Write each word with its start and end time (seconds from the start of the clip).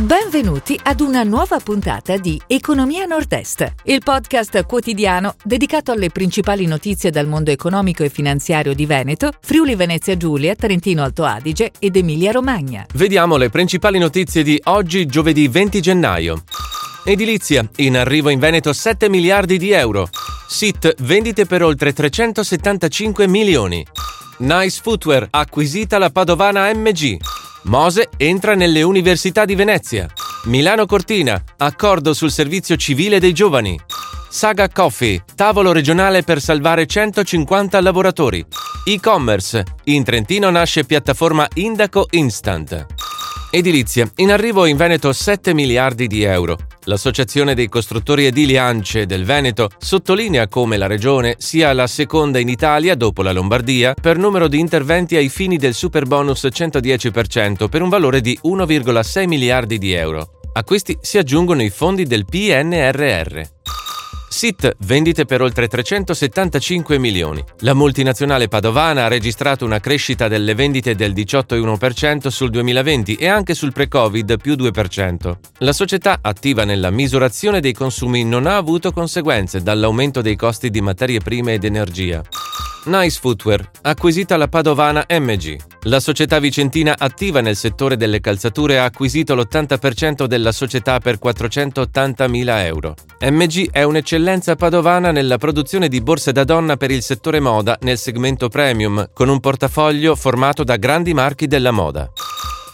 Benvenuti 0.00 0.80
ad 0.82 1.00
una 1.00 1.24
nuova 1.24 1.58
puntata 1.58 2.16
di 2.16 2.40
Economia 2.46 3.04
Nord-Est, 3.04 3.74
il 3.84 4.00
podcast 4.02 4.64
quotidiano 4.64 5.34
dedicato 5.44 5.92
alle 5.92 6.08
principali 6.08 6.64
notizie 6.64 7.10
dal 7.10 7.26
mondo 7.26 7.50
economico 7.50 8.02
e 8.02 8.08
finanziario 8.08 8.72
di 8.72 8.86
Veneto, 8.86 9.30
Friuli 9.42 9.74
Venezia 9.74 10.16
Giulia, 10.16 10.54
Trentino 10.54 11.02
Alto 11.02 11.24
Adige 11.24 11.72
ed 11.78 11.96
Emilia 11.96 12.32
Romagna. 12.32 12.86
Vediamo 12.94 13.36
le 13.36 13.50
principali 13.50 13.98
notizie 13.98 14.42
di 14.42 14.58
oggi, 14.64 15.04
giovedì 15.04 15.48
20 15.48 15.80
gennaio. 15.82 16.44
Edilizia, 17.04 17.68
in 17.76 17.98
arrivo 17.98 18.30
in 18.30 18.38
Veneto 18.38 18.72
7 18.72 19.10
miliardi 19.10 19.58
di 19.58 19.70
euro. 19.72 20.08
SIT, 20.48 20.94
vendite 21.02 21.44
per 21.44 21.62
oltre 21.62 21.92
375 21.92 23.28
milioni. 23.28 23.86
Nice 24.38 24.80
Footwear, 24.82 25.26
acquisita 25.28 25.98
la 25.98 26.08
padovana 26.08 26.72
MG. 26.72 27.18
Mose 27.62 28.08
entra 28.16 28.54
nelle 28.54 28.82
università 28.82 29.44
di 29.44 29.54
Venezia. 29.54 30.08
Milano 30.44 30.86
Cortina, 30.86 31.42
accordo 31.58 32.14
sul 32.14 32.30
servizio 32.30 32.76
civile 32.76 33.20
dei 33.20 33.34
giovani. 33.34 33.78
Saga 34.30 34.68
Coffee, 34.68 35.22
tavolo 35.34 35.72
regionale 35.72 36.22
per 36.22 36.40
salvare 36.40 36.86
150 36.86 37.80
lavoratori. 37.80 38.44
E-commerce, 38.84 39.64
in 39.84 40.04
Trentino 40.04 40.48
nasce 40.50 40.84
piattaforma 40.84 41.46
Indaco 41.54 42.06
Instant. 42.10 42.86
Edilizia, 43.52 44.08
in 44.16 44.30
arrivo 44.30 44.64
in 44.64 44.76
Veneto 44.76 45.12
7 45.12 45.52
miliardi 45.54 46.06
di 46.06 46.22
euro. 46.22 46.56
L'Associazione 46.84 47.56
dei 47.56 47.68
costruttori 47.68 48.26
edili 48.26 48.56
ANCE 48.56 49.06
del 49.06 49.24
Veneto 49.24 49.70
sottolinea 49.76 50.46
come 50.46 50.76
la 50.76 50.86
regione 50.86 51.34
sia 51.38 51.72
la 51.72 51.88
seconda 51.88 52.38
in 52.38 52.48
Italia, 52.48 52.94
dopo 52.94 53.22
la 53.22 53.32
Lombardia, 53.32 53.94
per 54.00 54.18
numero 54.18 54.46
di 54.46 54.60
interventi 54.60 55.16
ai 55.16 55.28
fini 55.28 55.56
del 55.56 55.74
super 55.74 56.06
bonus 56.06 56.46
110% 56.48 57.68
per 57.68 57.82
un 57.82 57.88
valore 57.88 58.20
di 58.20 58.38
1,6 58.40 59.26
miliardi 59.26 59.78
di 59.78 59.94
euro. 59.94 60.38
A 60.52 60.62
questi 60.62 60.96
si 61.00 61.18
aggiungono 61.18 61.62
i 61.62 61.70
fondi 61.70 62.04
del 62.04 62.26
PNRR. 62.26 63.40
SIT, 64.40 64.76
vendite 64.86 65.26
per 65.26 65.42
oltre 65.42 65.68
375 65.68 66.96
milioni. 66.96 67.44
La 67.58 67.74
multinazionale 67.74 68.48
padovana 68.48 69.04
ha 69.04 69.08
registrato 69.08 69.66
una 69.66 69.80
crescita 69.80 70.28
delle 70.28 70.54
vendite 70.54 70.94
del 70.94 71.12
18,1% 71.12 72.28
sul 72.28 72.48
2020 72.48 73.16
e 73.16 73.28
anche 73.28 73.52
sul 73.52 73.72
pre-Covid 73.72 74.40
più 74.40 74.54
2%. 74.54 75.34
La 75.58 75.74
società 75.74 76.20
attiva 76.22 76.64
nella 76.64 76.88
misurazione 76.88 77.60
dei 77.60 77.74
consumi 77.74 78.24
non 78.24 78.46
ha 78.46 78.56
avuto 78.56 78.92
conseguenze 78.92 79.60
dall'aumento 79.60 80.22
dei 80.22 80.36
costi 80.36 80.70
di 80.70 80.80
materie 80.80 81.20
prime 81.20 81.52
ed 81.52 81.64
energia. 81.64 82.22
Nice 82.84 83.18
Footwear, 83.20 83.70
acquisita 83.82 84.38
la 84.38 84.48
padovana 84.48 85.04
MG. 85.06 85.58
La 85.82 86.00
società 86.00 86.38
vicentina 86.38 86.94
attiva 86.96 87.42
nel 87.42 87.54
settore 87.54 87.98
delle 87.98 88.20
calzature 88.20 88.78
ha 88.78 88.84
acquisito 88.84 89.34
l'80% 89.34 90.24
della 90.24 90.50
società 90.50 90.98
per 90.98 91.18
480.000 91.22 92.64
euro. 92.64 92.94
MG 93.20 93.70
è 93.70 93.82
un'eccellenza 93.82 94.54
padovana 94.56 95.10
nella 95.10 95.36
produzione 95.36 95.88
di 95.88 96.00
borse 96.00 96.32
da 96.32 96.44
donna 96.44 96.78
per 96.78 96.90
il 96.90 97.02
settore 97.02 97.38
moda 97.38 97.76
nel 97.82 97.98
segmento 97.98 98.48
premium, 98.48 99.10
con 99.12 99.28
un 99.28 99.40
portafoglio 99.40 100.16
formato 100.16 100.64
da 100.64 100.76
grandi 100.76 101.12
marchi 101.12 101.46
della 101.46 101.72
moda. 101.72 102.10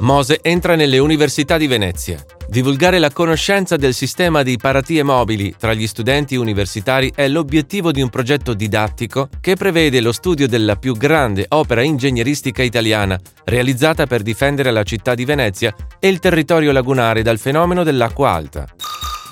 Mose 0.00 0.38
entra 0.40 0.76
nelle 0.76 0.96
università 0.96 1.58
di 1.58 1.66
Venezia. 1.66 2.24
Divulgare 2.48 2.98
la 2.98 3.10
conoscenza 3.10 3.76
del 3.76 3.92
sistema 3.92 4.42
di 4.42 4.56
paratie 4.56 5.02
mobili 5.02 5.54
tra 5.58 5.74
gli 5.74 5.86
studenti 5.86 6.36
universitari 6.36 7.12
è 7.14 7.28
l'obiettivo 7.28 7.92
di 7.92 8.00
un 8.00 8.08
progetto 8.08 8.54
didattico 8.54 9.28
che 9.42 9.56
prevede 9.56 10.00
lo 10.00 10.12
studio 10.12 10.48
della 10.48 10.76
più 10.76 10.96
grande 10.96 11.44
opera 11.48 11.82
ingegneristica 11.82 12.62
italiana, 12.62 13.20
realizzata 13.44 14.06
per 14.06 14.22
difendere 14.22 14.70
la 14.70 14.84
città 14.84 15.14
di 15.14 15.26
Venezia 15.26 15.74
e 15.98 16.08
il 16.08 16.18
territorio 16.18 16.72
lagunare 16.72 17.20
dal 17.20 17.38
fenomeno 17.38 17.84
dell'acqua 17.84 18.30
alta. 18.30 18.66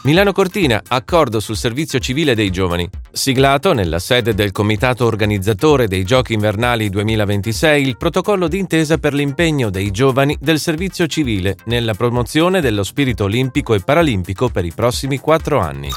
Milano 0.03 0.33
Cortina, 0.33 0.81
accordo 0.87 1.41
sul 1.41 1.57
servizio 1.57 1.99
civile 1.99 2.35
dei 2.35 2.51
giovani. 2.51 2.89
Siglato 3.11 3.73
nella 3.73 3.99
sede 3.99 4.33
del 4.33 4.53
comitato 4.53 5.05
organizzatore 5.05 5.89
dei 5.89 6.05
Giochi 6.05 6.35
invernali 6.35 6.89
2026 6.89 7.87
il 7.87 7.97
protocollo 7.97 8.47
d'intesa 8.47 8.99
per 8.99 9.13
l'impegno 9.13 9.71
dei 9.71 9.91
giovani 9.91 10.37
del 10.41 10.61
servizio 10.61 11.07
civile 11.09 11.57
nella 11.65 11.95
promozione 11.95 12.61
dello 12.61 12.85
spirito 12.85 13.25
olimpico 13.25 13.75
e 13.75 13.81
paralimpico 13.81 14.49
per 14.49 14.65
i 14.65 14.73
prossimi 14.73 15.19
quattro 15.19 15.59
anni. 15.59 15.91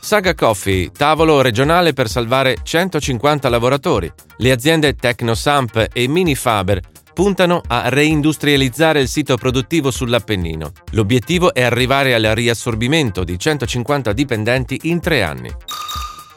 Saga 0.00 0.34
Coffee, 0.34 0.90
tavolo 0.90 1.40
regionale 1.40 1.92
per 1.92 2.08
salvare 2.08 2.58
150 2.62 3.48
lavoratori. 3.48 4.12
Le 4.36 4.50
aziende 4.50 4.94
Tecnosamp 4.94 5.88
e 5.92 6.06
Minifaber 6.08 6.80
puntano 7.16 7.62
a 7.66 7.88
reindustrializzare 7.88 9.00
il 9.00 9.08
sito 9.08 9.38
produttivo 9.38 9.90
sull'Appennino. 9.90 10.70
L'obiettivo 10.90 11.54
è 11.54 11.62
arrivare 11.62 12.12
al 12.12 12.34
riassorbimento 12.34 13.24
di 13.24 13.38
150 13.38 14.12
dipendenti 14.12 14.80
in 14.82 15.00
tre 15.00 15.22
anni. 15.22 15.50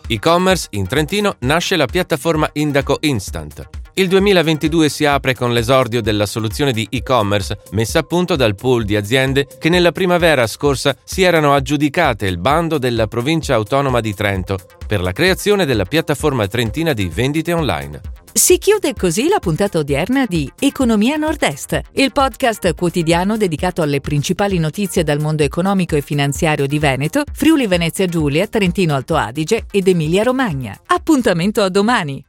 E-commerce 0.07 0.67
in 0.71 0.87
Trentino 0.87 1.35
nasce 1.39 1.75
la 1.75 1.85
piattaforma 1.85 2.49
Indaco 2.53 2.95
Instant. 3.01 3.67
Il 3.99 4.07
2022 4.07 4.87
si 4.87 5.03
apre 5.03 5.35
con 5.35 5.51
l'esordio 5.51 6.01
della 6.01 6.25
soluzione 6.25 6.71
di 6.71 6.87
e-commerce 6.89 7.59
messa 7.71 7.99
a 7.99 8.03
punto 8.03 8.37
dal 8.37 8.55
pool 8.55 8.85
di 8.85 8.95
aziende 8.95 9.45
che 9.59 9.67
nella 9.67 9.91
primavera 9.91 10.47
scorsa 10.47 10.95
si 11.03 11.23
erano 11.23 11.53
aggiudicate 11.53 12.25
il 12.25 12.37
bando 12.37 12.77
della 12.77 13.07
provincia 13.07 13.55
autonoma 13.55 13.99
di 13.99 14.13
Trento 14.13 14.57
per 14.87 15.01
la 15.01 15.11
creazione 15.11 15.65
della 15.65 15.83
piattaforma 15.83 16.47
trentina 16.47 16.93
di 16.93 17.09
vendite 17.09 17.51
online. 17.51 17.99
Si 18.31 18.57
chiude 18.57 18.93
così 18.93 19.27
la 19.27 19.39
puntata 19.39 19.79
odierna 19.79 20.25
di 20.25 20.49
Economia 20.57 21.17
Nord-Est, 21.17 21.81
il 21.95 22.13
podcast 22.13 22.73
quotidiano 22.75 23.35
dedicato 23.35 23.81
alle 23.81 23.99
principali 23.99 24.59
notizie 24.59 25.03
dal 25.03 25.19
mondo 25.19 25.43
economico 25.43 25.97
e 25.97 26.01
finanziario 26.01 26.67
di 26.67 26.79
Veneto, 26.79 27.23
Friuli 27.33 27.67
Venezia 27.67 28.05
Giulia, 28.05 28.47
Trentino 28.47 28.95
Alto 28.95 29.17
Adige 29.17 29.65
ed 29.69 29.89
Emilia 29.89 30.23
Romagna. 30.23 30.79
Appuntamento 30.85 31.61
a 31.61 31.67
domani! 31.67 32.27